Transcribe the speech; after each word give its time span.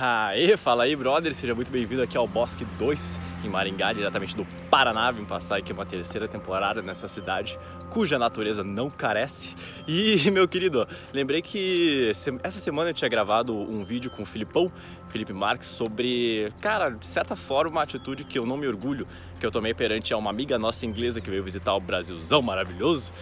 Aê, 0.00 0.56
fala 0.56 0.84
aí, 0.84 0.94
brother, 0.94 1.34
seja 1.34 1.56
muito 1.56 1.72
bem-vindo 1.72 2.00
aqui 2.00 2.16
ao 2.16 2.28
Bosque 2.28 2.64
2, 2.78 3.18
em 3.44 3.48
Maringá, 3.48 3.92
diretamente 3.92 4.36
do 4.36 4.46
Paraná. 4.70 5.10
Vim 5.10 5.24
passar 5.24 5.56
aqui 5.56 5.72
uma 5.72 5.84
terceira 5.84 6.28
temporada 6.28 6.80
nessa 6.80 7.08
cidade, 7.08 7.58
cuja 7.90 8.16
natureza 8.16 8.62
não 8.62 8.88
carece. 8.88 9.56
E, 9.88 10.18
meu 10.30 10.46
querido, 10.46 10.86
lembrei 11.12 11.42
que 11.42 12.12
essa 12.44 12.60
semana 12.60 12.90
eu 12.90 12.94
tinha 12.94 13.08
gravado 13.08 13.52
um 13.52 13.82
vídeo 13.82 14.08
com 14.08 14.22
o 14.22 14.26
Filipão, 14.26 14.70
Felipe 15.08 15.32
Marques, 15.32 15.68
sobre, 15.68 16.52
cara, 16.60 16.90
de 16.90 17.06
certa 17.06 17.34
forma, 17.34 17.72
uma 17.72 17.82
atitude 17.82 18.22
que 18.22 18.38
eu 18.38 18.46
não 18.46 18.56
me 18.56 18.68
orgulho, 18.68 19.04
que 19.40 19.44
eu 19.44 19.50
tomei 19.50 19.74
perante 19.74 20.14
uma 20.14 20.30
amiga 20.30 20.56
nossa 20.60 20.86
inglesa 20.86 21.20
que 21.20 21.28
veio 21.28 21.42
visitar 21.42 21.74
o 21.74 21.80
Brasilzão 21.80 22.40
maravilhoso 22.40 23.12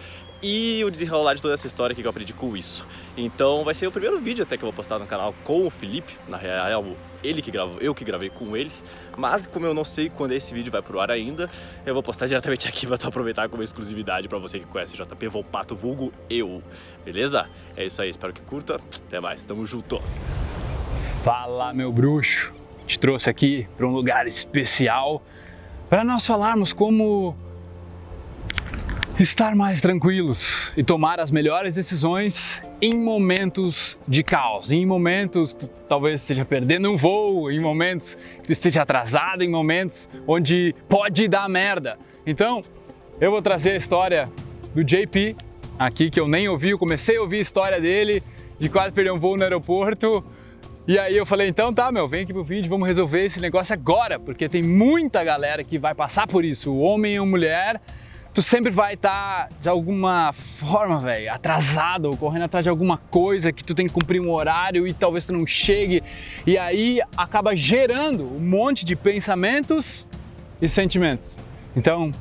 e 0.41 0.83
o 0.85 0.91
desenrolar 0.91 1.33
de 1.33 1.41
toda 1.41 1.53
essa 1.53 1.67
história 1.67 1.95
que 1.95 2.01
eu 2.03 2.09
aprendi 2.09 2.33
com 2.33 2.55
isso. 2.55 2.87
Então 3.15 3.63
vai 3.63 3.73
ser 3.73 3.87
o 3.87 3.91
primeiro 3.91 4.19
vídeo 4.19 4.43
até 4.43 4.57
que 4.57 4.63
eu 4.63 4.67
vou 4.67 4.73
postar 4.73 4.99
no 4.99 5.07
canal 5.07 5.33
com 5.43 5.65
o 5.65 5.69
Felipe, 5.69 6.17
na 6.27 6.37
real 6.37 6.85
ele 7.23 7.41
que 7.41 7.49
gravou, 7.49 7.79
eu 7.81 7.95
que 7.95 8.05
gravei 8.05 8.29
com 8.29 8.55
ele, 8.55 8.71
mas 9.17 9.47
como 9.47 9.65
eu 9.65 9.73
não 9.73 9.83
sei 9.83 10.09
quando 10.09 10.31
esse 10.33 10.53
vídeo 10.53 10.71
vai 10.71 10.81
pro 10.81 10.99
ar 10.99 11.09
ainda, 11.09 11.49
eu 11.85 11.93
vou 11.93 12.03
postar 12.03 12.27
diretamente 12.27 12.67
aqui 12.67 12.85
para 12.85 12.97
tu 12.97 13.07
aproveitar 13.07 13.49
como 13.49 13.63
exclusividade 13.63 14.27
para 14.27 14.37
você 14.37 14.59
que 14.59 14.65
conhece 14.65 14.99
o 14.99 15.05
JP 15.05 15.27
Volpato 15.27 15.75
vulgo 15.75 16.13
eu, 16.29 16.61
beleza? 17.03 17.47
É 17.75 17.85
isso 17.85 18.01
aí, 18.01 18.09
espero 18.09 18.33
que 18.33 18.41
curta, 18.41 18.75
até 18.75 19.19
mais, 19.19 19.43
tamo 19.43 19.65
junto! 19.65 20.01
Fala 21.23 21.73
meu 21.73 21.91
bruxo, 21.91 22.53
te 22.85 22.99
trouxe 22.99 23.29
aqui 23.29 23.67
para 23.75 23.87
um 23.87 23.91
lugar 23.91 24.27
especial 24.27 25.23
para 25.89 26.03
nós 26.03 26.25
falarmos 26.25 26.73
como 26.73 27.35
estar 29.19 29.55
mais 29.55 29.81
tranquilos 29.81 30.71
e 30.77 30.83
tomar 30.83 31.19
as 31.19 31.31
melhores 31.31 31.73
decisões 31.73 32.61
em 32.79 32.95
momentos 32.95 33.97
de 34.07 34.21
caos, 34.23 34.71
em 34.71 34.85
momentos 34.85 35.53
que 35.53 35.67
talvez 35.89 36.21
esteja 36.21 36.45
perdendo 36.45 36.91
um 36.91 36.95
voo, 36.95 37.51
em 37.51 37.59
momentos 37.59 38.15
que 38.43 38.51
esteja 38.51 38.83
atrasado, 38.83 39.43
em 39.43 39.49
momentos 39.49 40.07
onde 40.27 40.75
pode 40.87 41.27
dar 41.27 41.49
merda. 41.49 41.97
Então, 42.27 42.61
eu 43.19 43.31
vou 43.31 43.41
trazer 43.41 43.71
a 43.71 43.75
história 43.75 44.29
do 44.75 44.83
JP 44.83 45.35
aqui 45.79 46.11
que 46.11 46.19
eu 46.19 46.27
nem 46.27 46.47
ouvi, 46.47 46.69
eu 46.69 46.77
comecei 46.77 47.17
a 47.17 47.21
ouvir 47.21 47.37
a 47.37 47.41
história 47.41 47.81
dele 47.81 48.21
de 48.59 48.69
quase 48.69 48.93
perder 48.93 49.11
um 49.11 49.19
voo 49.19 49.35
no 49.35 49.43
aeroporto. 49.43 50.23
E 50.87 50.97
aí 50.97 51.17
eu 51.17 51.25
falei, 51.25 51.49
então 51.49 51.73
tá, 51.73 51.91
meu, 51.91 52.07
vem 52.07 52.21
aqui 52.21 52.31
pro 52.31 52.43
vídeo, 52.43 52.69
vamos 52.69 52.87
resolver 52.87 53.25
esse 53.25 53.41
negócio 53.41 53.73
agora, 53.73 54.19
porque 54.19 54.47
tem 54.47 54.61
muita 54.61 55.23
galera 55.23 55.63
que 55.63 55.79
vai 55.79 55.95
passar 55.95 56.27
por 56.27 56.45
isso, 56.45 56.71
o 56.71 56.79
homem 56.79 57.19
ou 57.19 57.25
mulher 57.25 57.81
tu 58.37 58.41
sempre 58.43 58.69
vai 58.69 58.93
estar 58.93 59.47
tá, 59.47 59.49
de 59.59 59.67
alguma 59.67 60.31
forma, 60.31 60.99
velho, 60.99 61.33
atrasado, 61.33 62.05
ou 62.05 62.15
correndo 62.15 62.43
atrás 62.43 62.63
de 62.63 62.69
alguma 62.69 62.95
coisa 62.95 63.51
que 63.51 63.63
tu 63.63 63.73
tem 63.73 63.87
que 63.87 63.93
cumprir 63.93 64.21
um 64.21 64.31
horário 64.31 64.85
e 64.85 64.93
talvez 64.93 65.25
tu 65.25 65.33
não 65.33 65.47
chegue, 65.47 66.03
e 66.45 66.55
aí 66.55 67.01
acaba 67.17 67.55
gerando 67.55 68.25
um 68.25 68.39
monte 68.39 68.85
de 68.85 68.95
pensamentos 68.95 70.05
e 70.61 70.69
sentimentos. 70.69 71.35
Então, 71.75 72.11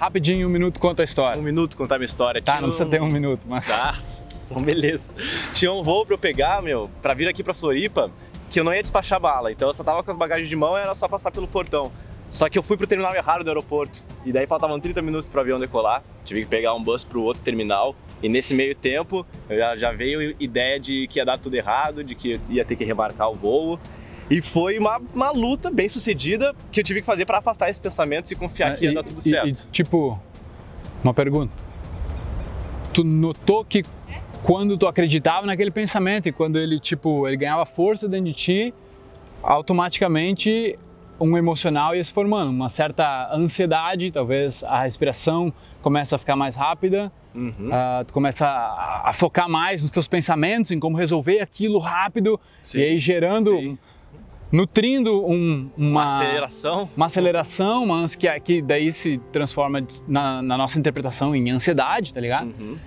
rapidinho, 0.00 0.46
um 0.46 0.50
minuto 0.50 0.78
conta 0.78 1.02
a 1.02 1.04
história. 1.04 1.40
Um 1.40 1.44
minuto 1.44 1.76
contar 1.76 1.98
minha 1.98 2.06
história. 2.06 2.40
Tá, 2.40 2.52
Tinha 2.52 2.60
não 2.60 2.68
precisa 2.68 2.88
ter 2.88 3.02
um 3.02 3.08
minuto, 3.08 3.40
mas. 3.48 3.66
Tá, 3.66 3.96
bom, 4.48 4.62
beleza. 4.62 5.10
Tinha 5.54 5.72
um 5.72 5.82
voo 5.82 6.06
pra 6.06 6.14
eu 6.14 6.18
pegar, 6.18 6.62
meu, 6.62 6.88
pra 7.02 7.14
vir 7.14 7.26
aqui 7.26 7.42
pra 7.42 7.52
Floripa, 7.52 8.12
que 8.48 8.60
eu 8.60 8.64
não 8.64 8.72
ia 8.72 8.80
despachar 8.80 9.18
bala, 9.18 9.50
então 9.50 9.66
eu 9.66 9.74
só 9.74 9.82
tava 9.82 10.04
com 10.04 10.10
as 10.12 10.16
bagagens 10.16 10.48
de 10.48 10.54
mão 10.54 10.78
e 10.78 10.82
era 10.82 10.94
só 10.94 11.08
passar 11.08 11.32
pelo 11.32 11.48
portão. 11.48 11.90
Só 12.30 12.48
que 12.48 12.58
eu 12.58 12.62
fui 12.62 12.76
pro 12.76 12.86
terminal 12.86 13.14
errado 13.14 13.42
do 13.42 13.48
aeroporto. 13.48 14.04
E 14.24 14.32
daí 14.32 14.46
faltavam 14.46 14.78
30 14.78 15.00
minutos 15.00 15.28
pro 15.28 15.40
avião 15.40 15.58
decolar. 15.58 16.02
Tive 16.24 16.42
que 16.42 16.46
pegar 16.46 16.74
um 16.74 16.82
bus 16.82 17.04
pro 17.04 17.22
outro 17.22 17.42
terminal. 17.42 17.96
E 18.22 18.28
nesse 18.28 18.54
meio 18.54 18.74
tempo, 18.74 19.26
já, 19.48 19.76
já 19.76 19.92
veio 19.92 20.34
ideia 20.38 20.78
de 20.78 21.06
que 21.08 21.18
ia 21.18 21.24
dar 21.24 21.38
tudo 21.38 21.54
errado, 21.54 22.04
de 22.04 22.14
que 22.14 22.38
ia 22.50 22.64
ter 22.64 22.76
que 22.76 22.84
remarcar 22.84 23.30
o 23.30 23.34
voo. 23.34 23.80
E 24.30 24.42
foi 24.42 24.78
uma, 24.78 25.00
uma 25.14 25.30
luta 25.30 25.70
bem 25.70 25.88
sucedida 25.88 26.54
que 26.70 26.80
eu 26.80 26.84
tive 26.84 27.00
que 27.00 27.06
fazer 27.06 27.24
para 27.24 27.38
afastar 27.38 27.70
esses 27.70 27.80
pensamentos 27.80 28.30
e 28.30 28.34
confiar 28.34 28.72
é, 28.72 28.76
que 28.76 28.84
ia 28.84 28.92
dar 28.92 29.02
tudo 29.02 29.22
certo. 29.22 29.48
E, 29.48 29.70
tipo, 29.70 30.20
uma 31.02 31.14
pergunta. 31.14 31.52
Tu 32.92 33.02
notou 33.04 33.64
que 33.64 33.84
quando 34.42 34.76
tu 34.76 34.86
acreditava 34.86 35.46
naquele 35.46 35.70
pensamento 35.70 36.28
e 36.28 36.32
quando 36.32 36.58
ele, 36.58 36.78
tipo, 36.78 37.26
ele 37.26 37.38
ganhava 37.38 37.64
força 37.64 38.06
dentro 38.06 38.26
de 38.26 38.34
ti, 38.34 38.74
automaticamente 39.42 40.78
um 41.20 41.36
emocional 41.36 41.94
ia 41.94 42.04
se 42.04 42.12
formando, 42.12 42.50
uma 42.50 42.68
certa 42.68 43.34
ansiedade, 43.34 44.10
talvez 44.10 44.62
a 44.64 44.80
respiração 44.80 45.52
começa 45.82 46.16
a 46.16 46.18
ficar 46.18 46.36
mais 46.36 46.56
rápida, 46.56 47.12
uhum. 47.34 47.50
uh, 47.50 48.04
tu 48.04 48.12
começa 48.12 48.46
a, 48.46 49.08
a, 49.08 49.12
focar 49.12 49.48
mais 49.48 49.82
nos 49.82 49.90
teus 49.90 50.06
pensamentos, 50.06 50.70
em 50.70 50.78
como 50.78 50.96
resolver 50.96 51.40
aquilo 51.40 51.78
rápido, 51.78 52.38
sim, 52.62 52.78
e 52.78 52.82
aí 52.82 52.98
gerando, 52.98 53.50
sim. 53.50 53.78
nutrindo 54.50 55.24
um, 55.26 55.68
uma, 55.76 55.88
uma, 55.88 56.04
aceleração, 56.04 56.90
uma 56.96 57.06
aceleração, 57.06 57.84
uma 57.84 58.06
que, 58.08 58.40
que 58.40 58.62
daí 58.62 58.92
se 58.92 59.18
transforma 59.32 59.84
na, 60.06 60.42
na, 60.42 60.58
nossa 60.58 60.78
interpretação 60.78 61.34
em 61.34 61.50
ansiedade, 61.50 62.14
tá 62.14 62.20
ligado? 62.20 62.54
Uhum. 62.58 62.78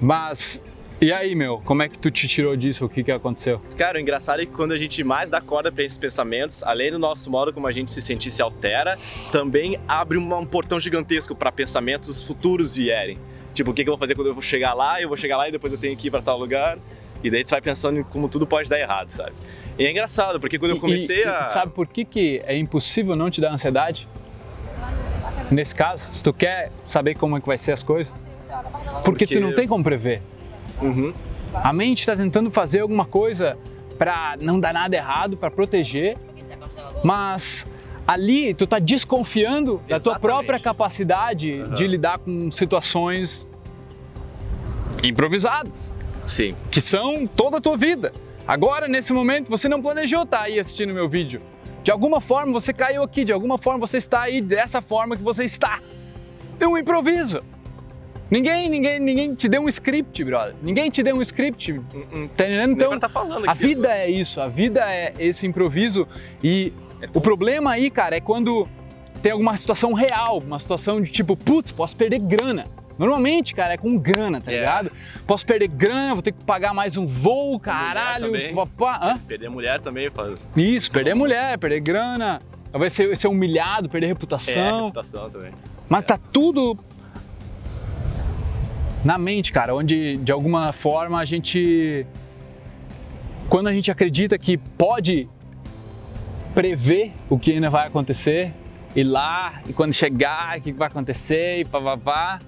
Mas 0.00 0.62
e 1.00 1.12
aí, 1.12 1.34
meu, 1.34 1.60
como 1.64 1.82
é 1.82 1.88
que 1.88 1.98
tu 1.98 2.10
te 2.10 2.26
tirou 2.28 2.56
disso? 2.56 2.84
O 2.84 2.88
que 2.88 3.02
que 3.02 3.12
aconteceu? 3.12 3.60
Cara, 3.76 3.98
o 3.98 4.00
engraçado 4.00 4.40
é 4.40 4.46
que 4.46 4.52
quando 4.52 4.72
a 4.72 4.78
gente 4.78 5.02
mais 5.02 5.28
dá 5.28 5.40
corda 5.40 5.70
para 5.70 5.82
esses 5.82 5.98
pensamentos, 5.98 6.62
além 6.62 6.90
do 6.90 6.98
nosso 6.98 7.30
modo 7.30 7.52
como 7.52 7.66
a 7.66 7.72
gente 7.72 7.90
se 7.90 8.00
sentir 8.00 8.30
se 8.30 8.40
altera, 8.40 8.98
também 9.30 9.78
abre 9.86 10.16
um 10.16 10.46
portão 10.46 10.78
gigantesco 10.78 11.34
para 11.34 11.50
pensamentos 11.50 12.22
futuros 12.22 12.74
vierem. 12.76 13.18
Tipo, 13.52 13.70
o 13.70 13.74
que, 13.74 13.84
que 13.84 13.88
eu 13.88 13.92
vou 13.92 13.98
fazer 13.98 14.14
quando 14.14 14.28
eu 14.28 14.34
vou 14.34 14.42
chegar 14.42 14.74
lá? 14.74 15.00
Eu 15.00 15.08
vou 15.08 15.16
chegar 15.16 15.36
lá 15.36 15.48
e 15.48 15.52
depois 15.52 15.72
eu 15.72 15.78
tenho 15.78 15.96
que 15.96 16.08
ir 16.08 16.10
para 16.10 16.22
tal 16.22 16.38
lugar. 16.38 16.78
E 17.22 17.30
daí 17.30 17.44
tu 17.44 17.50
vai 17.50 17.60
pensando 17.60 18.00
em 18.00 18.02
como 18.02 18.28
tudo 18.28 18.46
pode 18.46 18.68
dar 18.68 18.78
errado, 18.78 19.08
sabe? 19.08 19.32
E 19.78 19.84
é 19.84 19.90
engraçado, 19.90 20.38
porque 20.38 20.58
quando 20.58 20.72
eu 20.72 20.80
comecei 20.80 21.22
e, 21.22 21.24
a. 21.24 21.46
Sabe 21.46 21.72
por 21.72 21.86
que, 21.86 22.04
que 22.04 22.42
é 22.44 22.56
impossível 22.56 23.16
não 23.16 23.30
te 23.30 23.40
dar 23.40 23.52
ansiedade? 23.52 24.08
Nesse 25.50 25.74
caso, 25.74 26.12
se 26.12 26.22
tu 26.22 26.32
quer 26.32 26.70
saber 26.84 27.14
como 27.14 27.36
é 27.36 27.40
que 27.40 27.46
vai 27.46 27.58
ser 27.58 27.72
as 27.72 27.82
coisas, 27.82 28.14
porque, 29.04 29.24
porque... 29.24 29.26
tu 29.26 29.40
não 29.40 29.54
tem 29.54 29.66
como 29.66 29.82
prever. 29.82 30.22
Uhum. 30.80 31.12
A 31.52 31.72
mente 31.72 32.00
está 32.00 32.16
tentando 32.16 32.50
fazer 32.50 32.80
alguma 32.80 33.04
coisa 33.04 33.56
para 33.98 34.36
não 34.40 34.58
dar 34.58 34.72
nada 34.72 34.96
errado, 34.96 35.36
para 35.36 35.50
proteger, 35.50 36.16
mas 37.04 37.66
ali 38.06 38.54
tu 38.54 38.64
está 38.64 38.78
desconfiando 38.78 39.80
Exatamente. 39.86 39.88
da 39.88 40.00
tua 40.00 40.18
própria 40.18 40.58
capacidade 40.58 41.60
uhum. 41.60 41.74
de 41.74 41.86
lidar 41.86 42.18
com 42.18 42.50
situações 42.50 43.48
improvisadas. 45.02 45.92
Sim. 46.26 46.54
Que 46.70 46.80
são 46.80 47.26
toda 47.26 47.58
a 47.58 47.60
tua 47.60 47.76
vida. 47.76 48.12
Agora, 48.46 48.88
nesse 48.88 49.12
momento, 49.12 49.48
você 49.48 49.68
não 49.68 49.80
planejou 49.80 50.22
estar 50.22 50.38
tá 50.38 50.44
aí 50.44 50.58
assistindo 50.58 50.92
meu 50.92 51.08
vídeo. 51.08 51.40
De 51.82 51.90
alguma 51.90 52.20
forma 52.20 52.52
você 52.52 52.72
caiu 52.72 53.02
aqui, 53.02 53.24
de 53.24 53.32
alguma 53.32 53.58
forma 53.58 53.86
você 53.86 53.98
está 53.98 54.22
aí 54.22 54.40
dessa 54.40 54.80
forma 54.80 55.16
que 55.16 55.22
você 55.22 55.44
está. 55.44 55.80
É 56.58 56.66
um 56.66 56.78
improviso. 56.78 57.42
Ninguém, 58.34 58.68
ninguém, 58.68 58.98
ninguém 58.98 59.32
te 59.32 59.48
deu 59.48 59.62
um 59.62 59.68
script, 59.68 60.24
brother. 60.24 60.56
Ninguém 60.60 60.90
te 60.90 61.04
deu 61.04 61.14
um 61.14 61.22
script. 61.22 61.72
Tá 61.72 62.44
entendendo? 62.44 62.72
Então, 62.72 62.98
tá 62.98 63.08
falando 63.08 63.48
a 63.48 63.54
vida 63.54 63.96
é 63.96 64.10
isso, 64.10 64.40
a 64.40 64.48
vida 64.48 64.80
é 64.92 65.12
esse 65.20 65.46
improviso. 65.46 66.08
E 66.42 66.72
é 67.00 67.08
o 67.14 67.20
problema 67.20 67.70
aí, 67.70 67.88
cara, 67.90 68.16
é 68.16 68.20
quando 68.20 68.66
tem 69.22 69.30
alguma 69.30 69.56
situação 69.56 69.92
real, 69.92 70.42
uma 70.44 70.58
situação 70.58 71.00
de 71.00 71.12
tipo, 71.12 71.36
putz, 71.36 71.70
posso 71.70 71.96
perder 71.96 72.18
grana. 72.18 72.66
Normalmente, 72.98 73.54
cara, 73.54 73.74
é 73.74 73.76
com 73.76 73.96
grana, 73.96 74.40
tá 74.40 74.50
yeah. 74.50 74.80
ligado? 74.82 74.96
Posso 75.28 75.46
perder 75.46 75.68
grana, 75.68 76.14
vou 76.14 76.22
ter 76.22 76.32
que 76.32 76.42
pagar 76.42 76.74
mais 76.74 76.96
um 76.96 77.06
voo, 77.06 77.60
caralho. 77.60 78.32
Papá. 78.52 79.16
Perder 79.28 79.48
mulher 79.48 79.80
também 79.80 80.10
faz. 80.10 80.44
Isso, 80.56 80.90
perder 80.90 81.14
mulher, 81.14 81.56
perder 81.56 81.78
grana. 81.78 82.40
Vai 82.72 82.90
ser, 82.90 83.16
ser 83.16 83.28
humilhado, 83.28 83.88
perder 83.88 84.08
reputação. 84.08 84.60
É, 84.60 84.82
reputação 84.86 85.30
também. 85.30 85.52
Mas 85.88 86.04
tá 86.04 86.18
tudo 86.18 86.76
na 89.04 89.18
mente, 89.18 89.52
cara, 89.52 89.74
onde 89.74 90.16
de 90.16 90.32
alguma 90.32 90.72
forma 90.72 91.20
a 91.20 91.24
gente. 91.24 92.06
Quando 93.48 93.68
a 93.68 93.72
gente 93.72 93.90
acredita 93.90 94.38
que 94.38 94.56
pode 94.56 95.28
prever 96.54 97.12
o 97.28 97.38
que 97.38 97.52
ainda 97.52 97.68
vai 97.68 97.86
acontecer, 97.86 98.52
ir 98.96 99.04
lá 99.04 99.60
e 99.68 99.72
quando 99.72 99.92
chegar, 99.92 100.56
o 100.56 100.62
que 100.62 100.72
vai 100.72 100.88
acontecer 100.88 101.60
e 101.60 101.64
pá, 101.64 101.96
pá, 101.98 102.38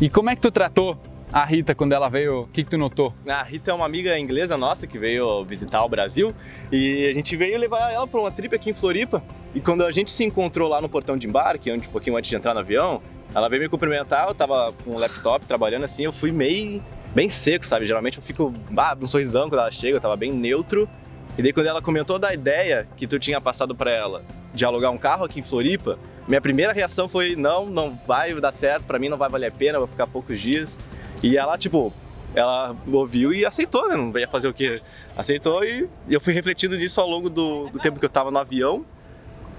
E 0.00 0.08
como 0.08 0.30
é 0.30 0.36
que 0.36 0.40
tu 0.40 0.52
tratou 0.52 0.96
a 1.32 1.44
Rita 1.44 1.74
quando 1.74 1.92
ela 1.92 2.08
veio? 2.08 2.42
O 2.42 2.46
que, 2.46 2.62
que 2.62 2.70
tu 2.70 2.78
notou? 2.78 3.12
A 3.28 3.42
Rita 3.42 3.72
é 3.72 3.74
uma 3.74 3.86
amiga 3.86 4.16
inglesa 4.16 4.56
nossa 4.56 4.86
que 4.86 4.98
veio 4.98 5.44
visitar 5.44 5.84
o 5.84 5.88
Brasil 5.88 6.32
e 6.70 7.06
a 7.06 7.12
gente 7.12 7.34
veio 7.36 7.58
levar 7.58 7.90
ela 7.90 8.06
para 8.06 8.20
uma 8.20 8.30
trip 8.30 8.54
aqui 8.54 8.70
em 8.70 8.74
Floripa. 8.74 9.20
E 9.52 9.60
quando 9.60 9.84
a 9.84 9.90
gente 9.90 10.12
se 10.12 10.22
encontrou 10.22 10.68
lá 10.68 10.80
no 10.80 10.88
portão 10.88 11.16
de 11.16 11.26
embarque, 11.26 11.72
onde 11.72 11.88
um 11.88 11.90
pouquinho 11.90 12.16
antes 12.16 12.30
de 12.30 12.36
entrar 12.36 12.54
no 12.54 12.60
avião, 12.60 13.02
ela 13.34 13.48
veio 13.48 13.62
me 13.62 13.68
cumprimentar, 13.68 14.28
eu 14.28 14.34
tava 14.34 14.72
com 14.84 14.92
o 14.92 14.98
laptop 14.98 15.44
trabalhando 15.46 15.84
assim, 15.84 16.04
eu 16.04 16.12
fui 16.12 16.32
meio 16.32 16.82
bem 17.14 17.30
seco, 17.30 17.64
sabe? 17.64 17.86
Geralmente 17.86 18.18
eu 18.18 18.22
fico 18.22 18.52
ah, 18.76 18.96
um 19.00 19.08
sorrisão 19.08 19.48
quando 19.48 19.60
ela 19.60 19.70
chega, 19.70 19.96
eu 19.96 20.00
tava 20.00 20.16
bem 20.16 20.32
neutro. 20.32 20.88
E 21.36 21.42
daí 21.42 21.52
quando 21.52 21.66
ela 21.66 21.80
comentou 21.80 22.18
da 22.18 22.32
ideia 22.34 22.88
que 22.96 23.06
tu 23.06 23.18
tinha 23.18 23.40
passado 23.40 23.74
para 23.74 23.90
ela 23.90 24.22
de 24.52 24.64
alugar 24.64 24.90
um 24.90 24.98
carro 24.98 25.24
aqui 25.24 25.40
em 25.40 25.42
Floripa, 25.42 25.98
minha 26.26 26.40
primeira 26.40 26.72
reação 26.72 27.08
foi: 27.08 27.36
não, 27.36 27.66
não 27.66 27.98
vai 28.06 28.34
dar 28.40 28.52
certo, 28.52 28.86
para 28.86 28.98
mim 28.98 29.08
não 29.08 29.16
vai 29.16 29.28
valer 29.28 29.46
a 29.46 29.52
pena, 29.52 29.78
vou 29.78 29.86
ficar 29.86 30.06
poucos 30.06 30.40
dias. 30.40 30.76
E 31.22 31.36
ela, 31.36 31.56
tipo, 31.56 31.92
ela 32.34 32.74
ouviu 32.92 33.32
e 33.32 33.44
aceitou, 33.44 33.88
né? 33.88 33.96
Não 33.96 34.16
ia 34.18 34.28
fazer 34.28 34.48
o 34.48 34.54
quê? 34.54 34.80
Aceitou 35.16 35.64
e 35.64 35.88
eu 36.08 36.20
fui 36.20 36.32
refletindo 36.32 36.76
nisso 36.76 37.00
ao 37.00 37.08
longo 37.08 37.30
do, 37.30 37.68
do 37.68 37.78
tempo 37.78 37.98
que 37.98 38.04
eu 38.04 38.10
tava 38.10 38.30
no 38.30 38.38
avião 38.38 38.84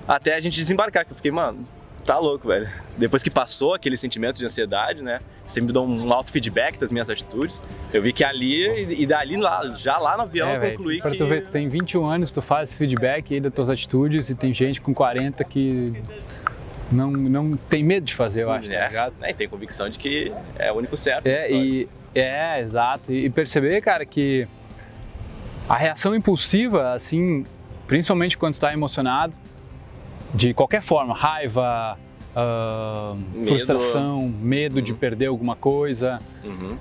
até 0.07 0.35
a 0.35 0.39
gente 0.39 0.55
desembarcar, 0.55 1.05
que 1.05 1.11
eu 1.11 1.15
fiquei, 1.15 1.31
mano, 1.31 1.65
tá 2.09 2.17
louco, 2.17 2.47
velho. 2.47 2.67
Depois 2.97 3.21
que 3.21 3.29
passou 3.29 3.75
aquele 3.75 3.95
sentimento 3.95 4.37
de 4.37 4.43
ansiedade, 4.43 5.03
né? 5.03 5.19
Você 5.47 5.61
me 5.61 5.71
deu 5.71 5.83
um 5.83 6.11
alto 6.11 6.31
feedback 6.31 6.79
das 6.79 6.91
minhas 6.91 7.07
atitudes. 7.07 7.61
Eu 7.93 8.01
vi 8.01 8.11
que 8.11 8.23
ali, 8.23 8.99
e 8.99 9.05
dali 9.05 9.37
lá, 9.37 9.69
já 9.77 9.99
lá 9.99 10.17
no 10.17 10.23
avião, 10.23 10.49
É, 10.49 10.57
eu 10.57 10.71
concluí 10.71 10.99
pra 10.99 11.11
que. 11.11 11.17
tu 11.17 11.27
ver, 11.27 11.43
tu 11.43 11.51
tem 11.51 11.67
21 11.69 12.05
anos, 12.07 12.31
tu 12.31 12.41
faz 12.41 12.69
esse 12.69 12.79
feedback 12.79 13.31
aí 13.35 13.39
das 13.39 13.53
tuas 13.53 13.69
atitudes 13.69 14.27
e 14.31 14.33
tem 14.33 14.51
gente 14.55 14.81
com 14.81 14.91
40 14.91 15.43
que 15.43 16.01
não, 16.91 17.11
não 17.11 17.51
tem 17.51 17.83
medo 17.83 18.05
de 18.05 18.15
fazer, 18.15 18.41
eu 18.41 18.51
acho, 18.51 18.69
tá 18.69 18.75
é, 18.75 18.87
ligado? 18.87 19.13
né, 19.19 19.29
e 19.29 19.33
tem 19.35 19.47
convicção 19.47 19.87
de 19.87 19.99
que 19.99 20.31
é 20.57 20.71
o 20.71 20.75
único 20.77 20.97
certo. 20.97 21.27
É, 21.27 21.51
e, 21.51 21.87
é, 22.15 22.59
exato. 22.59 23.13
E 23.13 23.29
perceber, 23.29 23.81
cara, 23.81 24.03
que 24.03 24.47
a 25.67 25.77
reação 25.77 26.15
impulsiva, 26.15 26.93
assim, 26.93 27.45
principalmente 27.85 28.35
quando 28.35 28.55
está 28.55 28.73
emocionado, 28.73 29.35
de 30.33 30.53
qualquer 30.53 30.81
forma, 30.81 31.13
raiva, 31.13 31.97
ah, 32.35 33.15
Medo. 33.33 33.47
frustração, 33.47 34.21
medo 34.41 34.81
de 34.81 34.93
perder 34.93 35.27
alguma 35.27 35.55
coisa, 35.55 36.19
Uhum. 36.43 36.75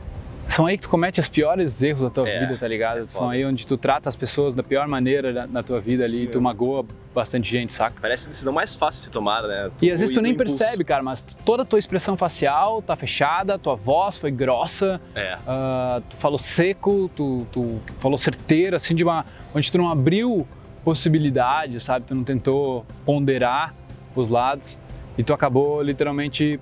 são 0.48 0.66
aí 0.66 0.76
que 0.76 0.82
tu 0.82 0.88
comete 0.88 1.20
os 1.20 1.28
piores 1.28 1.82
erros 1.82 2.02
da 2.02 2.10
tua 2.10 2.28
É, 2.28 2.40
vida, 2.40 2.56
tá 2.58 2.66
ligado? 2.68 3.00
é 3.00 3.06
são 3.06 3.28
aí 3.30 3.44
onde 3.44 3.66
tu 3.66 3.76
trata 3.76 4.08
as 4.08 4.16
pessoas 4.16 4.54
da 4.54 4.62
pior 4.62 4.86
maneira 4.88 5.32
na, 5.32 5.46
na 5.46 5.62
tua 5.62 5.80
vida 5.80 6.04
ali, 6.04 6.24
e 6.24 6.26
tu 6.26 6.40
magoa 6.40 6.84
bastante 7.14 7.50
gente, 7.50 7.72
saca? 7.72 7.96
Parece 8.00 8.26
a 8.26 8.30
decisão 8.30 8.52
mais 8.52 8.74
fácil 8.74 8.98
de 9.00 9.04
ser 9.06 9.10
tomada, 9.10 9.48
né? 9.48 9.70
E 9.82 9.90
às 9.90 10.00
vezes 10.00 10.14
tu 10.14 10.20
nem 10.22 10.32
impulso. 10.32 10.56
percebe, 10.58 10.84
cara, 10.84 11.02
mas 11.02 11.22
toda 11.44 11.62
a 11.62 11.66
tua 11.66 11.78
expressão 11.78 12.16
facial 12.16 12.80
tá 12.80 12.94
fechada, 12.94 13.58
tua 13.58 13.74
voz 13.74 14.16
foi 14.18 14.30
grossa, 14.30 15.00
É. 15.14 15.36
ah, 15.46 16.00
tu 16.08 16.16
falou 16.16 16.38
seco, 16.38 17.10
tu, 17.16 17.46
tu 17.50 17.80
falou 17.98 18.16
certeiro, 18.18 18.76
assim, 18.76 18.94
de 18.94 19.02
uma. 19.02 19.24
onde 19.54 19.72
tu 19.72 19.78
não 19.78 19.90
abriu 19.90 20.46
possibilidade, 20.84 21.80
sabe? 21.80 22.06
Tu 22.06 22.14
não 22.14 22.24
tentou 22.24 22.84
ponderar 23.04 23.74
os 24.14 24.28
lados 24.28 24.78
e 25.16 25.22
tu 25.22 25.32
acabou 25.32 25.82
literalmente 25.82 26.58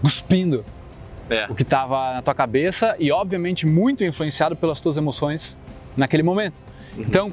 cuspindo 0.00 0.64
É. 1.30 1.46
o 1.48 1.54
que 1.54 1.62
estava 1.62 2.14
na 2.14 2.22
tua 2.22 2.34
cabeça 2.34 2.94
e, 2.98 3.10
obviamente, 3.10 3.66
muito 3.66 4.04
influenciado 4.04 4.54
pelas 4.54 4.80
tuas 4.80 4.96
emoções 4.96 5.58
naquele 5.96 6.22
momento. 6.22 6.54
Então, 6.96 7.32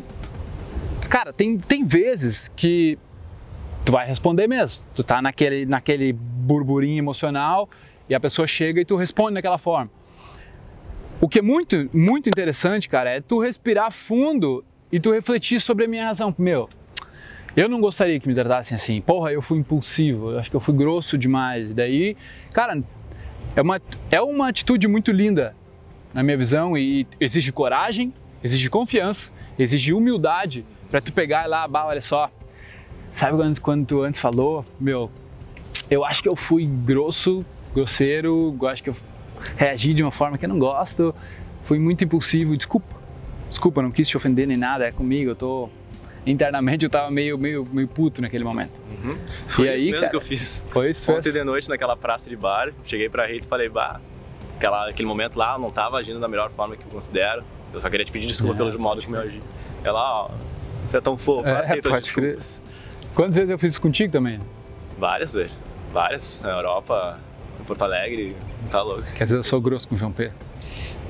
cara, 1.10 1.32
tem, 1.32 1.58
tem 1.58 1.86
vezes 1.86 2.50
que 2.56 2.98
tu 3.86 3.92
vai 3.92 4.08
responder 4.08 4.48
mesmo. 4.48 4.88
Tu 4.96 5.04
tá 5.04 5.22
naquele, 5.22 5.66
naquele 5.66 6.14
burburinho 6.14 6.98
emocional 6.98 7.70
e 8.10 8.16
a 8.16 8.20
pessoa 8.20 8.48
chega 8.48 8.82
e 8.82 8.86
tu 8.86 8.96
responde 8.96 9.36
daquela 9.36 9.58
forma. 9.58 9.90
O 11.22 11.30
que 11.30 11.40
é 11.40 11.42
muito, 11.42 11.90
muito 11.94 12.28
interessante, 12.28 12.90
cara, 12.90 13.10
é 13.10 13.22
tu 13.22 13.40
respirar 13.40 13.92
fundo 13.92 14.64
e 14.94 15.00
tu 15.00 15.12
refletir 15.12 15.60
sobre 15.60 15.86
a 15.86 15.88
minha 15.88 16.06
razão. 16.06 16.36
Meu, 16.38 16.70
eu 17.58 17.68
não 17.68 17.82
gostaria 17.82 18.20
que 18.20 18.28
me 18.28 18.36
tratassem 18.36 18.76
assim. 18.76 19.02
Porra, 19.02 19.34
eu 19.34 19.42
fui 19.42 19.58
impulsivo, 19.58 20.30
eu 20.30 20.38
acho 20.38 20.52
que 20.52 20.56
eu 20.56 20.60
fui 20.60 20.76
grosso 20.76 21.18
demais. 21.18 21.72
E 21.72 21.74
daí, 21.74 22.16
cara, 22.54 22.80
é 23.56 23.62
uma, 23.64 23.82
é 24.12 24.22
uma 24.22 24.50
atitude 24.50 24.88
muito 24.88 25.12
linda, 25.12 25.56
na 26.14 26.22
minha 26.22 26.38
visão, 26.38 26.78
e 26.78 27.08
exige 27.20 27.52
coragem, 27.52 28.14
exige 28.44 28.70
confiança, 28.70 29.32
exige 29.58 29.94
humildade 29.94 30.64
para 30.92 31.02
tu 31.02 31.12
pegar 31.12 31.48
lá, 31.48 31.68
bah, 31.68 31.88
olha 31.88 32.02
só. 32.02 32.30
Sabe 33.12 33.36
quando, 33.36 33.62
quando 33.62 33.88
tu 33.88 34.04
antes 34.04 34.22
falou, 34.22 34.64
meu, 34.80 35.10
eu 35.90 36.06
acho 36.06 36.22
que 36.22 36.30
eu 36.30 36.36
fui 36.36 36.68
grosso, 36.68 37.44
grosseiro, 37.74 38.56
eu 38.62 38.68
acho 38.68 38.84
que 38.84 38.92
eu 38.92 38.96
reagi 39.58 39.92
de 39.92 40.04
uma 40.04 40.12
forma 40.12 40.38
que 40.38 40.46
eu 40.46 40.50
não 40.50 40.60
gosto, 40.60 41.16
fui 41.64 41.80
muito 41.80 42.04
impulsivo, 42.04 42.56
desculpa. 42.56 42.93
Desculpa, 43.54 43.84
não 43.84 43.92
quis 43.92 44.08
te 44.08 44.18
ofender 44.18 44.48
nem 44.48 44.58
nada, 44.58 44.84
é 44.88 44.92
comigo, 44.92 45.30
eu 45.30 45.36
tô 45.36 45.70
internamente 46.26 46.86
eu 46.86 46.90
tava 46.90 47.12
meio 47.12 47.38
meio 47.38 47.68
meio 47.72 47.88
puto 47.88 48.20
naquele 48.20 48.44
momento. 48.44 48.72
Foi 49.48 49.68
e 49.68 49.70
aí, 49.70 49.78
isso 49.78 49.86
mesmo 49.90 50.00
cara, 50.00 50.10
que 50.10 50.16
eu 50.16 50.22
fiz. 50.22 50.66
Foi 50.70 50.90
isso, 50.90 51.12
Ontem 51.12 51.32
de 51.32 51.44
noite 51.44 51.70
naquela 51.70 51.96
praça 51.96 52.28
de 52.28 52.36
bar, 52.36 52.74
cheguei 52.84 53.10
pra 53.10 53.28
Rita 53.28 53.46
e 53.46 53.48
falei, 53.48 53.70
bah, 53.70 54.02
aquela, 54.58 54.90
aquele 54.90 55.08
momento 55.08 55.38
lá 55.38 55.54
eu 55.54 55.60
não 55.60 55.70
tava 55.70 55.98
agindo 55.98 56.20
da 56.20 56.28
melhor 56.28 56.50
forma 56.50 56.76
que 56.76 56.84
eu 56.84 56.90
considero. 56.90 57.44
Eu 57.72 57.80
só 57.80 57.90
queria 57.92 58.06
te 58.06 58.12
pedir 58.12 58.26
desculpa 58.26 58.56
É. 58.56 58.58
pelo 58.58 58.80
modo 58.80 59.04
como 59.04 59.16
eu 59.18 59.22
agi. 59.22 59.42
Ela, 59.84 60.24
ó, 60.24 60.30
você 60.90 60.98
é 60.98 61.02
tão 61.02 61.16
fofo, 61.16 61.48
É, 61.48 61.60
aceita 61.60 61.90
as 61.90 61.94
pode 61.94 62.12
crer. 62.14 62.40
Quantas 63.14 63.36
vezes 63.36 63.52
eu 63.52 63.60
fiz 63.60 63.74
isso 63.74 63.82
contigo 63.82 64.12
também? 64.12 64.40
Várias, 64.98 65.34
velho. 65.34 65.52
Várias. 65.94 66.42
Na 66.42 66.50
Europa, 66.50 67.20
em 67.62 67.64
Porto 67.66 67.84
Alegre, 67.84 68.36
tá 68.72 68.82
louco. 68.82 69.04
Quer 69.16 69.26
dizer, 69.26 69.36
eu 69.38 69.44
sou 69.44 69.62
grosso 69.62 69.88
com 69.88 69.94
o 69.94 69.98
João 69.98 70.12
Pedro. 70.12 70.34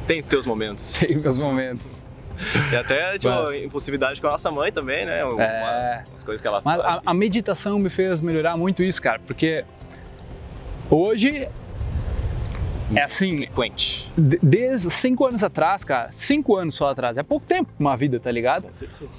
Tem 0.05 0.21
teus 0.21 0.45
momentos. 0.45 0.93
Tem 0.99 1.15
meus 1.17 1.37
momentos. 1.37 2.03
E 2.71 2.75
até, 2.75 3.17
tipo, 3.17 3.33
Mas- 3.33 3.63
impulsividade 3.63 4.19
com 4.21 4.27
a 4.27 4.31
nossa 4.31 4.49
mãe 4.51 4.71
também, 4.71 5.05
né? 5.05 5.23
Uma, 5.25 5.43
É. 5.43 6.03
As 6.15 6.23
coisas 6.23 6.41
que 6.41 6.47
ela 6.47 6.61
Mas 6.63 6.79
a, 6.79 7.01
a 7.05 7.13
meditação 7.13 7.77
me 7.79 7.89
fez 7.89 8.19
melhorar 8.21 8.57
muito 8.57 8.83
isso, 8.83 9.01
cara, 9.01 9.19
porque 9.25 9.63
hoje 10.89 11.47
é 12.95 13.01
assim, 13.03 13.37
Frequente. 13.47 14.11
de- 14.17 14.39
desde 14.41 14.89
cinco 14.91 15.25
anos 15.25 15.43
atrás, 15.43 15.83
cara, 15.83 16.09
cinco 16.11 16.55
anos 16.55 16.75
só 16.75 16.89
atrás, 16.89 17.17
é 17.17 17.23
pouco 17.23 17.45
tempo 17.45 17.69
uma 17.79 17.95
vida, 17.95 18.19
tá 18.19 18.31
ligado? 18.31 18.63
Com 18.63 18.75
certeza. 18.75 19.09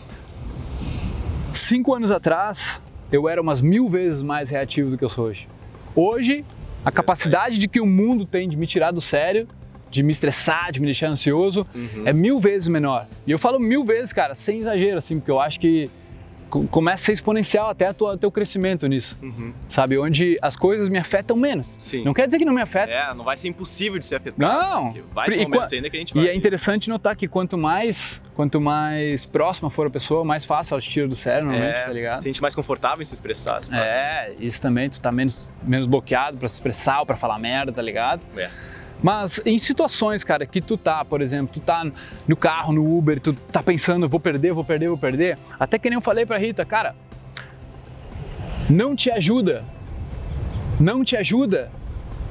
Cinco 1.54 1.94
anos 1.94 2.10
atrás, 2.10 2.80
eu 3.12 3.28
era 3.28 3.40
umas 3.40 3.60
mil 3.60 3.88
vezes 3.88 4.22
mais 4.22 4.50
reativo 4.50 4.90
do 4.90 4.98
que 4.98 5.04
eu 5.04 5.10
sou 5.10 5.26
hoje. 5.26 5.48
Hoje, 5.94 6.44
a 6.84 6.90
capacidade 6.90 7.58
de 7.58 7.68
que 7.68 7.80
o 7.80 7.86
mundo 7.86 8.26
tem 8.26 8.48
de 8.48 8.56
me 8.56 8.66
tirar 8.66 8.90
do 8.90 9.00
sério, 9.00 9.48
de 9.94 10.02
me 10.02 10.10
estressar, 10.10 10.72
de 10.72 10.80
me 10.80 10.86
deixar 10.86 11.06
ansioso, 11.08 11.64
é 12.04 12.12
mil 12.12 12.40
vezes 12.40 12.66
menor. 12.66 13.06
E 13.26 13.30
eu 13.30 13.38
falo 13.38 13.60
mil 13.60 13.84
vezes, 13.84 14.12
cara, 14.12 14.34
sem 14.34 14.58
exagero, 14.58 14.98
assim, 14.98 15.18
porque 15.20 15.30
eu 15.30 15.40
acho 15.40 15.60
que 15.60 15.88
co- 16.50 16.64
começa 16.66 17.02
a 17.02 17.06
ser 17.06 17.12
exponencial 17.12 17.68
até 17.70 17.88
o 17.90 18.16
teu 18.18 18.30
crescimento 18.30 18.86
nisso, 18.88 19.16
sabe? 19.70 19.96
Onde 19.98 20.36
as 20.42 20.56
coisas 20.56 20.88
me 20.88 20.98
afetam 20.98 21.36
menos. 21.36 21.76
Sim. 21.80 22.02
Não 22.04 22.12
quer 22.12 22.26
dizer 22.26 22.38
que 22.38 22.44
não 22.44 22.52
me 22.52 22.60
afeta. 22.60 22.92
É, 22.92 23.14
não 23.14 23.24
vai 23.24 23.36
ser 23.36 23.46
impossível 23.48 23.98
de 23.98 24.04
ser 24.06 24.16
afetado. 24.16 24.42
Não. 24.42 24.94
Vai 25.12 25.28
ter 25.28 25.44
momentos 25.46 25.72
ainda 25.72 25.88
que 25.88 25.96
a 25.96 26.00
gente 26.00 26.12
vai. 26.14 26.24
E 26.24 26.28
é 26.28 26.34
interessante 26.34 26.88
notar 26.90 27.14
que 27.16 27.28
quanto 27.28 27.56
mais, 27.56 28.20
quanto 28.34 28.60
mais 28.60 29.24
próxima 29.24 29.70
for 29.70 29.86
a 29.86 29.90
pessoa, 29.90 30.24
mais 30.24 30.44
fácil 30.44 30.74
ela 30.74 30.82
te 30.82 30.90
tira 30.90 31.06
do 31.06 31.14
sério, 31.16 31.46
normalmente, 31.48 31.78
é, 31.78 31.84
tá 31.84 31.92
ligado? 31.92 32.16
se 32.18 32.24
sente 32.24 32.42
mais 32.42 32.54
confortável 32.54 33.00
em 33.02 33.04
se 33.04 33.14
expressar. 33.14 33.60
É, 33.72 34.32
isso 34.40 34.60
também, 34.60 34.90
tu 34.90 35.00
tá 35.00 35.10
menos, 35.12 35.50
menos 35.62 35.86
bloqueado 35.86 36.36
pra 36.36 36.48
se 36.48 36.54
expressar 36.54 36.98
ou 37.00 37.06
pra 37.06 37.16
falar 37.16 37.38
merda, 37.38 37.72
tá 37.72 37.80
ligado? 37.82 38.20
É. 38.36 38.50
Mas 39.02 39.40
em 39.44 39.58
situações, 39.58 40.24
cara, 40.24 40.46
que 40.46 40.60
tu 40.60 40.76
tá, 40.76 41.04
por 41.04 41.20
exemplo, 41.20 41.52
tu 41.52 41.60
tá 41.60 41.84
no 42.26 42.36
carro, 42.36 42.72
no 42.72 42.96
Uber, 42.96 43.20
tu 43.20 43.34
tá 43.34 43.62
pensando, 43.62 44.08
vou 44.08 44.20
perder, 44.20 44.52
vou 44.52 44.64
perder, 44.64 44.88
vou 44.88 44.98
perder. 44.98 45.38
Até 45.58 45.78
que 45.78 45.90
nem 45.90 45.96
eu 45.96 46.00
falei 46.00 46.24
pra 46.24 46.38
Rita, 46.38 46.64
cara, 46.64 46.94
não 48.70 48.96
te 48.96 49.10
ajuda, 49.10 49.64
não 50.80 51.04
te 51.04 51.16
ajuda 51.16 51.70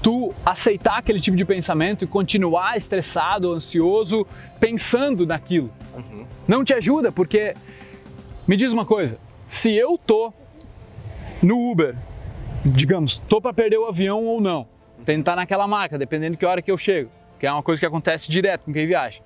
tu 0.01 0.33
aceitar 0.45 0.97
aquele 0.97 1.19
tipo 1.19 1.37
de 1.37 1.45
pensamento 1.45 2.03
e 2.03 2.07
continuar 2.07 2.75
estressado, 2.75 3.53
ansioso, 3.53 4.27
pensando 4.59 5.25
naquilo. 5.25 5.71
Uhum. 5.95 6.25
Não 6.45 6.63
te 6.63 6.73
ajuda, 6.73 7.11
porque 7.11 7.55
me 8.45 8.57
diz 8.57 8.73
uma 8.73 8.85
coisa, 8.85 9.17
se 9.47 9.71
eu 9.71 9.97
tô 9.97 10.33
no 11.41 11.71
Uber, 11.71 11.95
digamos, 12.65 13.17
tô 13.17 13.39
para 13.39 13.53
perder 13.53 13.77
o 13.77 13.85
avião 13.85 14.25
ou 14.25 14.41
não, 14.41 14.67
tentar 15.03 15.35
naquela 15.35 15.67
marca, 15.67 15.97
dependendo 15.97 16.31
de 16.31 16.37
que 16.37 16.45
hora 16.45 16.61
que 16.61 16.71
eu 16.71 16.77
chego, 16.77 17.09
que 17.39 17.45
é 17.45 17.51
uma 17.51 17.63
coisa 17.63 17.79
que 17.79 17.85
acontece 17.85 18.29
direto 18.29 18.65
com 18.65 18.73
quem 18.73 18.87
viaja. 18.87 19.21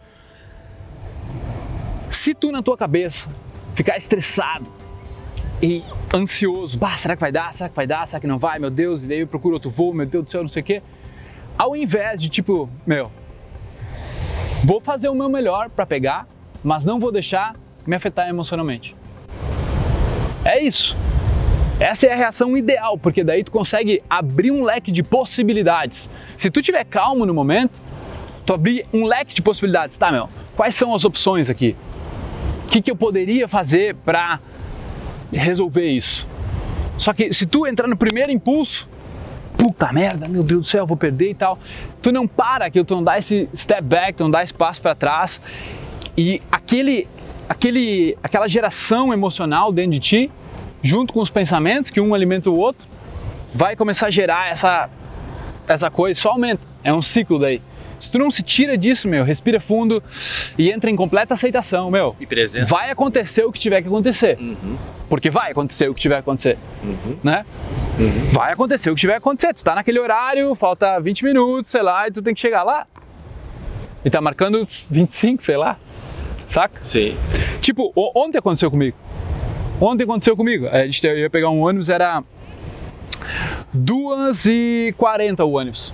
Se 2.10 2.34
tu 2.34 2.52
na 2.52 2.62
tua 2.62 2.78
cabeça 2.78 3.30
ficar 3.76 3.98
estressado 3.98 4.66
e 5.62 5.84
ansioso, 6.14 6.78
bah, 6.78 6.98
será 6.98 7.16
que 7.16 7.22
vai 7.22 7.32
dar? 7.32 7.54
Será 7.54 7.70
que 7.70 7.76
vai 7.76 7.88
dar? 7.88 8.08
Será 8.08 8.20
que 8.20 8.28
não 8.28 8.38
vai? 8.38 8.60
Meu 8.60 8.70
Deus, 8.70 9.06
e 9.06 9.10
daí 9.10 9.20
eu 9.20 9.28
procuro 9.28 9.56
outro 9.56 9.70
voo, 9.70 9.94
meu 9.94 10.06
Deus 10.06 10.26
do 10.26 10.32
céu, 10.32 10.42
não 10.42 10.50
sei 10.50 10.62
o 10.62 10.66
quê. 10.66 10.82
Ao 11.58 11.76
invés 11.76 12.22
de 12.22 12.30
tipo, 12.30 12.70
meu, 12.86 13.12
vou 14.64 14.80
fazer 14.80 15.10
o 15.10 15.16
meu 15.16 15.30
melhor 15.30 15.70
para 15.70 15.86
pegar, 15.86 16.28
mas 16.64 16.86
não 16.86 17.00
vou 17.00 17.12
deixar 17.12 17.56
me 17.86 17.96
afetar 17.96 18.30
emocionalmente. 18.30 18.96
É 20.46 20.62
isso. 20.62 20.96
Essa 21.80 22.08
é 22.08 22.14
a 22.14 22.16
reação 22.16 22.58
ideal, 22.58 22.98
porque 22.98 23.24
daí 23.24 23.44
tu 23.44 23.52
consegue 23.52 24.02
abrir 24.10 24.52
um 24.52 24.64
leque 24.64 24.92
de 24.92 25.04
possibilidades. 25.04 26.10
Se 26.36 26.50
tu 26.50 26.62
tiver 26.62 26.84
calmo 26.84 27.26
no 27.26 27.34
momento, 27.34 27.80
tu 28.46 28.54
abrir 28.54 28.86
um 28.92 29.06
leque 29.06 29.36
de 29.36 29.42
possibilidades, 29.42 29.98
tá, 29.98 30.12
meu? 30.12 30.28
Quais 30.56 30.74
são 30.76 30.96
as 30.96 31.06
opções 31.06 31.50
aqui? 31.50 31.76
O 32.64 32.68
que, 32.68 32.82
que 32.82 32.90
eu 32.90 32.96
poderia 32.96 33.48
fazer 33.48 33.96
para 33.96 34.40
resolver 35.32 35.88
isso? 35.88 36.28
Só 36.98 37.14
que 37.14 37.32
se 37.32 37.46
tu 37.46 37.68
entrar 37.68 37.88
no 37.88 37.96
primeiro 37.96 38.32
impulso, 38.32 38.90
puta 39.56 39.94
merda, 39.94 40.28
meu 40.28 40.44
Deus 40.44 40.62
do 40.62 40.68
céu, 40.68 40.86
vou 40.86 40.98
perder 40.98 41.30
e 41.32 41.36
tal, 41.36 41.60
tu 42.02 42.12
não 42.12 42.28
para 42.28 42.66
aqui, 42.66 42.84
tu 42.84 42.96
não 42.96 43.04
dá 43.04 43.20
esse 43.20 43.48
step 43.56 43.84
back, 43.84 44.14
tu 44.14 44.24
não 44.24 44.32
dá 44.32 44.44
esse 44.44 44.54
passo 44.54 44.82
para 44.82 44.96
trás 44.96 45.40
e 46.18 46.42
aquele, 46.52 47.08
aquele, 47.48 48.18
aquela 48.24 48.48
geração 48.48 49.14
emocional 49.14 49.72
dentro 49.72 49.92
de 49.92 50.00
ti, 50.00 50.32
junto 50.82 51.14
com 51.14 51.20
os 51.20 51.30
pensamentos, 51.30 51.92
que 51.92 52.00
um 52.02 52.14
alimenta 52.14 52.50
o 52.50 52.58
outro, 52.58 52.88
vai 53.54 53.76
começar 53.76 54.08
a 54.08 54.10
gerar 54.12 54.50
essa, 54.50 54.90
essa 55.68 55.90
coisa, 55.90 56.20
só 56.20 56.30
aumenta. 56.32 56.62
É 56.84 56.94
um 56.94 57.02
ciclo 57.02 57.40
daí. 57.40 57.62
Se 58.00 58.12
tu 58.12 58.20
não 58.20 58.30
se 58.30 58.44
tira 58.44 58.78
disso, 58.78 59.08
meu, 59.08 59.24
respira 59.24 59.60
fundo 59.60 60.04
e 60.56 60.72
entra 60.72 60.90
em 60.92 60.96
completa 60.96 61.34
aceitação, 61.34 61.90
meu. 61.90 62.16
E 62.20 62.28
presença. 62.28 62.74
Vai 62.74 62.92
acontecer 62.92 63.44
o 63.44 63.52
que 63.52 63.60
tiver 63.60 63.82
que 63.82 63.88
acontecer. 63.88 64.38
Uhum. 64.40 64.78
Porque 65.10 65.32
vai 65.32 65.52
acontecer 65.52 65.90
o 65.90 65.96
que 65.96 66.02
tiver 66.02 66.16
que 66.16 66.20
acontecer, 66.22 66.58
Uhum. 66.84 67.18
né? 67.24 67.44
Vai 68.32 68.54
acontecer 68.54 68.92
o 68.92 68.94
que 68.96 69.02
tiver 69.02 69.14
que 69.14 69.18
acontecer. 69.18 69.52
Tu 69.56 69.64
tá 69.64 69.74
naquele 69.74 69.98
horário, 70.00 70.54
falta 70.54 71.00
20 71.00 71.26
minutos, 71.26 71.72
sei 71.72 71.82
lá, 71.82 72.08
e 72.08 72.12
tu 72.12 72.22
tem 72.22 72.36
que 72.36 72.40
chegar 72.42 72.62
lá. 72.62 72.86
E 74.06 74.10
tá 74.12 74.22
marcando 74.22 74.68
25, 74.92 75.42
sei 75.42 75.58
lá. 75.58 75.76
Saca? 76.48 76.80
Sim. 76.84 77.18
Tipo, 77.62 77.92
ontem 78.16 78.38
aconteceu 78.38 78.70
comigo. 78.70 78.96
Ontem 79.80 80.04
aconteceu 80.04 80.36
comigo. 80.36 80.68
A 80.68 80.86
gente 80.86 81.06
ia 81.06 81.30
pegar 81.30 81.50
um 81.50 81.62
ônibus, 81.62 81.90
era 81.90 82.24
2h40 83.76 85.40
o 85.46 85.52
ônibus. 85.52 85.94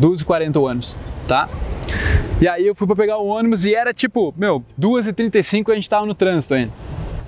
2h40 0.00 0.56
o 0.56 0.62
ônibus, 0.62 0.96
tá? 1.28 1.48
E 2.40 2.48
aí 2.48 2.66
eu 2.66 2.74
fui 2.74 2.86
pra 2.86 2.96
pegar 2.96 3.18
o 3.18 3.26
ônibus 3.26 3.64
e 3.66 3.74
era 3.74 3.92
tipo, 3.92 4.32
meu, 4.36 4.64
2h35 4.80 5.70
a 5.70 5.74
gente 5.74 5.88
tava 5.90 6.06
no 6.06 6.14
trânsito 6.14 6.54
ainda. 6.54 6.72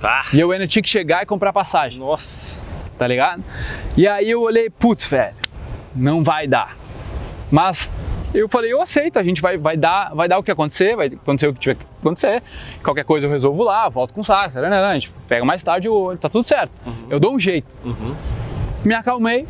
Ah, 0.02 0.22
E 0.32 0.40
eu 0.40 0.50
ainda 0.50 0.66
tinha 0.66 0.82
que 0.82 0.88
chegar 0.88 1.22
e 1.22 1.26
comprar 1.26 1.52
passagem, 1.52 1.98
nossa. 2.00 2.64
tá 2.98 3.06
ligado? 3.06 3.42
E 3.96 4.06
aí 4.08 4.30
eu 4.30 4.40
olhei, 4.40 4.70
putz, 4.70 5.04
velho, 5.04 5.34
não 5.94 6.24
vai 6.24 6.46
dar. 6.46 6.76
Mas 7.50 7.92
eu 8.34 8.48
falei, 8.48 8.72
eu 8.72 8.80
aceito, 8.80 9.18
a 9.18 9.22
gente 9.22 9.42
vai, 9.42 9.58
vai, 9.58 9.76
dar, 9.76 10.14
vai 10.14 10.28
dar 10.28 10.38
o 10.38 10.42
que 10.42 10.50
acontecer, 10.50 10.96
vai 10.96 11.08
acontecer 11.08 11.48
o 11.48 11.54
que 11.54 11.60
tiver 11.60 11.74
que 11.74 11.84
acontecer. 12.00 12.42
Qualquer 12.82 13.04
coisa 13.04 13.26
eu 13.26 13.30
resolvo 13.30 13.62
lá, 13.62 13.88
volto 13.88 14.14
com 14.14 14.20
o 14.22 14.24
saco, 14.24 14.58
a 14.58 14.94
gente 14.94 15.12
pega 15.28 15.44
mais 15.44 15.62
tarde 15.62 15.88
o 15.88 15.94
ônibus, 15.94 16.20
tá 16.20 16.28
tudo 16.28 16.46
certo. 16.46 16.72
Eu 17.10 17.20
dou 17.20 17.34
um 17.34 17.38
jeito. 17.38 17.74
Uhum. 17.84 18.14
Me 18.84 18.94
acalmei. 18.94 19.46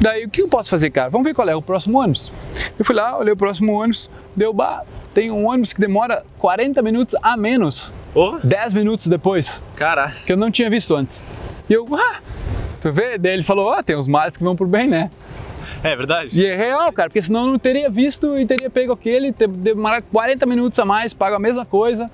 Daí 0.00 0.24
o 0.24 0.30
que 0.30 0.42
eu 0.42 0.48
posso 0.48 0.70
fazer, 0.70 0.90
cara? 0.90 1.10
Vamos 1.10 1.26
ver 1.26 1.34
qual 1.34 1.48
é 1.48 1.56
o 1.56 1.62
próximo 1.62 1.98
ônibus. 2.00 2.30
Eu 2.78 2.84
fui 2.84 2.94
lá, 2.94 3.18
olhei 3.18 3.32
o 3.32 3.36
próximo 3.36 3.72
ônibus, 3.72 4.08
deu 4.36 4.52
bah, 4.52 4.84
tem 5.12 5.30
um 5.30 5.48
ônibus 5.48 5.72
que 5.72 5.80
demora 5.80 6.24
40 6.38 6.80
minutos 6.82 7.16
a 7.22 7.36
menos, 7.36 7.92
Porra, 8.14 8.38
10 8.44 8.74
minutos 8.74 9.06
depois 9.08 9.62
caralho. 9.74 10.14
que 10.24 10.32
eu 10.32 10.36
não 10.36 10.50
tinha 10.50 10.70
visto 10.70 10.94
antes. 10.94 11.24
E 11.68 11.72
eu, 11.72 11.86
ah, 11.94 12.20
tu 12.80 12.92
vê? 12.92 13.18
Daí 13.18 13.32
ele 13.32 13.42
falou, 13.42 13.70
ah, 13.72 13.82
tem 13.82 13.96
uns 13.96 14.06
males 14.06 14.36
que 14.36 14.44
vão 14.44 14.54
por 14.54 14.68
bem, 14.68 14.86
né? 14.86 15.10
É 15.82 15.94
verdade? 15.94 16.30
E 16.32 16.44
é 16.44 16.56
real, 16.56 16.92
cara, 16.92 17.08
porque 17.08 17.22
senão 17.22 17.42
eu 17.42 17.46
não 17.52 17.58
teria 17.58 17.88
visto 17.88 18.36
e 18.36 18.44
teria 18.44 18.68
pego 18.68 18.92
aquele, 18.92 19.32
ter 19.32 19.48
demorado 19.48 20.04
40 20.12 20.44
minutos 20.46 20.78
a 20.78 20.84
mais, 20.84 21.14
pago 21.14 21.36
a 21.36 21.38
mesma 21.38 21.64
coisa. 21.64 22.10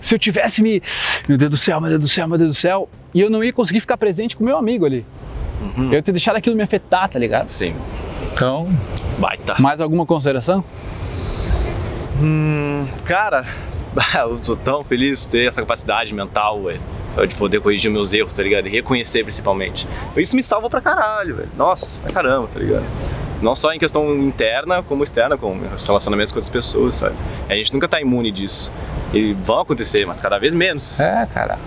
Se 0.00 0.14
eu 0.14 0.18
tivesse 0.18 0.62
me, 0.62 0.82
meu 1.28 1.38
Deus 1.38 1.50
do 1.50 1.56
céu, 1.56 1.80
meu 1.80 1.88
Deus 1.88 2.02
do 2.02 2.08
céu, 2.08 2.28
meu 2.28 2.36
Deus 2.36 2.50
do 2.50 2.60
céu, 2.60 2.88
e 3.14 3.20
eu 3.20 3.30
não 3.30 3.42
ia 3.42 3.52
conseguir 3.52 3.80
ficar 3.80 3.96
presente 3.96 4.36
com 4.36 4.44
meu 4.44 4.58
amigo 4.58 4.84
ali. 4.84 5.04
Eu 5.76 5.94
ia 5.94 6.02
ter 6.02 6.12
deixado 6.12 6.36
aquilo 6.36 6.54
me 6.54 6.62
afetar, 6.62 7.08
tá 7.08 7.18
ligado? 7.18 7.48
Sim. 7.48 7.74
Então, 8.32 8.68
Baita. 9.18 9.56
mais 9.58 9.80
alguma 9.80 10.04
consideração? 10.04 10.62
Cara, 13.04 13.46
eu 14.28 14.38
tô 14.38 14.56
tão 14.56 14.84
feliz 14.84 15.22
de 15.22 15.28
ter 15.30 15.48
essa 15.48 15.62
capacidade 15.62 16.14
mental, 16.14 16.62
velho. 16.62 16.80
De 17.28 17.34
poder 17.34 17.60
corrigir 17.60 17.90
meus 17.90 18.12
erros, 18.12 18.32
tá 18.32 18.42
ligado? 18.42 18.66
E 18.66 18.70
reconhecer 18.70 19.22
principalmente. 19.22 19.86
Isso 20.16 20.34
me 20.34 20.42
salva 20.42 20.68
pra 20.68 20.80
caralho, 20.80 21.36
velho. 21.36 21.48
Nossa, 21.56 22.00
pra 22.00 22.12
caramba, 22.12 22.48
tá 22.52 22.58
ligado? 22.58 22.84
Não 23.40 23.54
só 23.54 23.72
em 23.72 23.78
questão 23.78 24.14
interna, 24.16 24.82
como 24.82 25.04
externa, 25.04 25.36
com 25.36 25.58
os 25.74 25.84
relacionamentos 25.84 26.32
com 26.32 26.38
outras 26.38 26.48
pessoas, 26.48 26.96
sabe? 26.96 27.14
A 27.48 27.54
gente 27.54 27.72
nunca 27.72 27.86
tá 27.86 28.00
imune 28.00 28.30
disso. 28.30 28.72
E 29.12 29.32
vão 29.32 29.60
acontecer, 29.60 30.06
mas 30.06 30.18
cada 30.18 30.38
vez 30.38 30.52
menos. 30.54 30.98
É, 30.98 31.26
cara. 31.32 31.58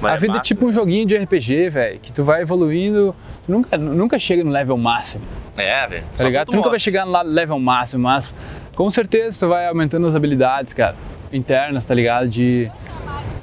Mas 0.00 0.12
a 0.12 0.16
vida 0.16 0.32
é 0.32 0.36
massa. 0.36 0.42
tipo 0.42 0.66
um 0.66 0.72
joguinho 0.72 1.06
de 1.06 1.16
RPG, 1.16 1.70
velho, 1.70 1.98
que 2.00 2.12
tu 2.12 2.24
vai 2.24 2.42
evoluindo, 2.42 3.14
tu 3.46 3.52
nunca, 3.52 3.78
nunca 3.78 4.18
chega 4.18 4.42
no 4.42 4.50
level 4.50 4.76
máximo. 4.76 5.24
É, 5.56 5.86
velho. 5.86 6.04
Tá 6.16 6.24
ligado? 6.24 6.48
Tu 6.48 6.56
nunca 6.56 6.68
vai 6.68 6.80
chegar 6.80 7.06
no 7.06 7.22
level 7.22 7.58
máximo, 7.58 8.02
mas 8.02 8.34
com 8.74 8.90
certeza 8.90 9.38
tu 9.38 9.48
vai 9.48 9.68
aumentando 9.68 10.06
as 10.06 10.14
habilidades, 10.16 10.74
cara, 10.74 10.96
internas, 11.32 11.86
tá 11.86 11.94
ligado? 11.94 12.28
De, 12.28 12.70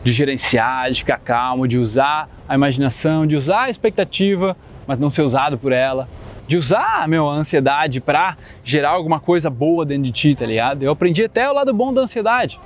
de 0.03 0.11
gerenciar, 0.11 0.89
de 0.91 0.99
ficar 0.99 1.17
calmo, 1.17 1.67
de 1.67 1.77
usar 1.77 2.29
a 2.47 2.55
imaginação, 2.55 3.25
de 3.27 3.35
usar 3.35 3.63
a 3.63 3.69
expectativa, 3.69 4.55
mas 4.87 4.97
não 4.99 5.09
ser 5.09 5.21
usado 5.21 5.57
por 5.57 5.71
ela. 5.71 6.07
De 6.47 6.57
usar, 6.57 7.07
meu, 7.07 7.29
a 7.29 7.33
ansiedade 7.33 8.01
pra 8.01 8.35
gerar 8.63 8.89
alguma 8.89 9.19
coisa 9.19 9.49
boa 9.49 9.85
dentro 9.85 10.03
de 10.03 10.11
ti, 10.11 10.33
tá 10.35 10.45
ligado? 10.45 10.81
Eu 10.83 10.91
aprendi 10.91 11.23
até 11.23 11.49
o 11.49 11.53
lado 11.53 11.73
bom 11.73 11.93
da 11.93 12.01
ansiedade. 12.01 12.59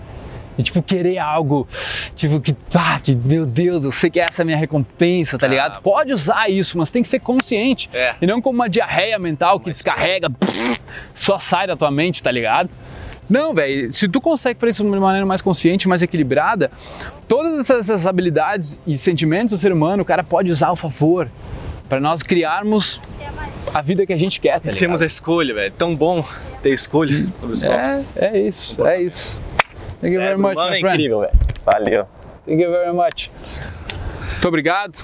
E, 0.57 0.61
tipo, 0.61 0.83
querer 0.83 1.17
algo, 1.17 1.67
tipo, 2.15 2.39
que, 2.39 2.55
ah, 2.75 2.99
que, 3.03 3.15
meu 3.15 3.43
Deus, 3.43 3.83
eu 3.83 3.91
sei 3.91 4.11
que 4.11 4.19
essa 4.19 4.41
é 4.41 4.43
a 4.43 4.45
minha 4.45 4.57
recompensa, 4.57 5.35
tá 5.37 5.47
Ah. 5.47 5.49
ligado? 5.49 5.81
Pode 5.81 6.13
usar 6.13 6.47
isso, 6.47 6.77
mas 6.77 6.91
tem 6.91 7.01
que 7.01 7.07
ser 7.07 7.19
consciente. 7.19 7.89
É. 7.91 8.13
E 8.21 8.27
não 8.27 8.39
como 8.39 8.59
uma 8.59 8.69
diarreia 8.69 9.17
mental 9.17 9.59
que 9.59 9.71
descarrega, 9.71 10.29
só 11.13 11.39
sai 11.39 11.65
da 11.65 11.75
tua 11.75 11.89
mente, 11.89 12.21
tá 12.21 12.31
ligado? 12.31 12.69
Não, 13.33 13.51
velho, 13.51 13.91
se 13.91 14.07
tu 14.07 14.21
consegue 14.21 14.59
fazer 14.59 14.69
isso 14.73 14.83
de 14.83 14.89
uma 14.89 14.99
maneira 14.99 15.25
mais 15.25 15.41
consciente, 15.41 15.87
mais 15.87 16.03
equilibrada, 16.03 16.69
todas 17.27 17.61
essas, 17.61 17.89
essas 17.89 18.05
habilidades 18.05 18.79
e 18.85 18.95
sentimentos 18.95 19.57
do 19.57 19.57
ser 19.57 19.71
humano, 19.71 20.03
o 20.03 20.05
cara 20.05 20.23
pode 20.23 20.51
usar 20.51 20.67
ao 20.67 20.75
favor 20.75 21.27
para 21.89 21.99
nós 21.99 22.21
criarmos 22.21 23.01
a 23.73 23.81
vida 23.81 24.05
que 24.05 24.13
a 24.13 24.17
gente 24.17 24.39
quer, 24.39 24.59
tá 24.59 24.65
ligado? 24.65 24.77
Temos 24.77 25.01
a 25.01 25.07
escolha, 25.07 25.51
velho. 25.51 25.73
Tão 25.75 25.95
bom 25.95 26.23
ter 26.61 26.73
escolha 26.73 27.25
sobre 27.41 27.53
os 27.55 27.63
próprios. 27.63 28.21
É, 28.21 28.37
é 28.37 28.47
isso, 28.47 28.85
é 28.87 29.01
isso. 29.01 29.43
Thank 29.99 30.13
you 30.13 30.21
very 30.21 30.37
much, 30.37 30.55
my 30.55 30.77
é 30.77 30.79
friend. 30.79 30.95
incrível, 30.95 31.19
velho. 31.21 31.33
Valeu. 31.65 32.05
Thank 32.45 32.61
you 32.61 32.69
very 32.69 32.93
much. 32.93 33.31
Muito 34.33 34.47
obrigado. 34.47 35.03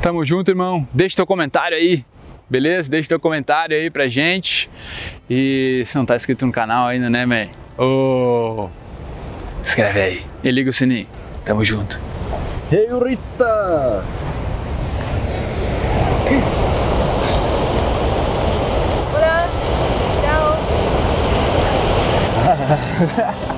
Tamo 0.00 0.24
junto, 0.24 0.50
irmão. 0.50 0.88
Deixa 0.90 1.16
teu 1.16 1.26
comentário 1.26 1.76
aí, 1.76 2.02
beleza? 2.48 2.90
Deixa 2.90 3.10
teu 3.10 3.20
comentário 3.20 3.76
aí 3.76 3.90
pra 3.90 4.08
gente. 4.08 4.61
E 5.34 5.82
se 5.86 5.96
não 5.96 6.04
tá 6.04 6.14
inscrito 6.14 6.44
no 6.44 6.52
canal 6.52 6.88
ainda, 6.88 7.08
né, 7.08 7.24
man? 7.24 7.48
Ô, 7.78 8.68
escreve 9.64 9.98
aí 9.98 10.26
e 10.44 10.50
liga 10.50 10.68
o 10.68 10.74
sininho. 10.74 11.06
Tamo 11.42 11.64
junto. 11.64 11.98
Hey 12.70 12.88
Rita! 13.02 14.04
Hola. 19.14 19.48
Chao. 20.22 20.58